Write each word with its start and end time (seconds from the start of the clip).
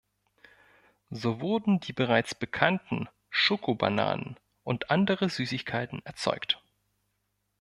So 1.11 1.41
wurden 1.41 1.79
die 1.79 1.93
bereits 1.93 2.33
bekannten 2.33 3.07
"Schoko-Bananen" 3.29 4.35
und 4.63 4.89
andere 4.89 5.29
Süßigkeiten 5.29 6.03
erzeugt. 6.07 6.59